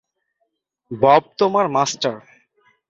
[0.91, 2.15] Bob তোমার master.